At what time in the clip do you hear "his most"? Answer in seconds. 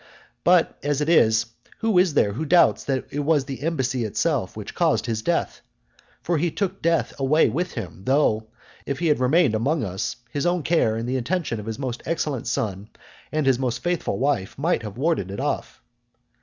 11.67-12.01, 13.45-13.83